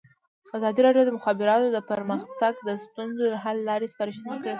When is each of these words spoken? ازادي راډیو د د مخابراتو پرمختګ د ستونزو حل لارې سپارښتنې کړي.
ازادي 0.57 0.79
راډیو 0.87 1.03
د 1.05 1.07
د 1.11 1.15
مخابراتو 1.17 1.85
پرمختګ 1.91 2.53
د 2.67 2.69
ستونزو 2.83 3.25
حل 3.43 3.57
لارې 3.69 3.91
سپارښتنې 3.93 4.37
کړي. 4.43 4.49